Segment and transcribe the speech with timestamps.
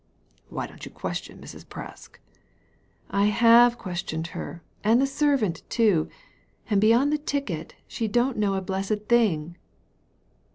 [0.49, 1.63] Why don't you question Mrs.
[1.63, 2.15] Presk?"^
[3.11, 6.09] I have questioned her, and the servant too;
[6.71, 9.57] and beyond the ticket, she don't know a blessed thing."